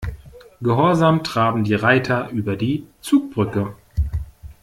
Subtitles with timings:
[0.61, 3.75] Gehorsam traben die Reiter über die Zugbrücke.